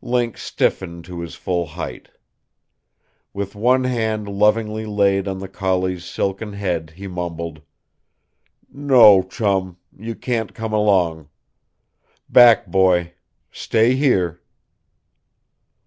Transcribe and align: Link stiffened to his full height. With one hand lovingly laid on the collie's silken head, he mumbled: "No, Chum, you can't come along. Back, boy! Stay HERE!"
Link 0.00 0.38
stiffened 0.38 1.04
to 1.04 1.20
his 1.20 1.34
full 1.34 1.66
height. 1.66 2.08
With 3.34 3.54
one 3.54 3.84
hand 3.84 4.26
lovingly 4.26 4.86
laid 4.86 5.28
on 5.28 5.40
the 5.40 5.46
collie's 5.46 6.06
silken 6.06 6.54
head, 6.54 6.94
he 6.96 7.06
mumbled: 7.06 7.60
"No, 8.72 9.22
Chum, 9.22 9.76
you 9.94 10.14
can't 10.14 10.54
come 10.54 10.72
along. 10.72 11.28
Back, 12.30 12.66
boy! 12.66 13.12
Stay 13.50 13.94
HERE!" 13.94 14.40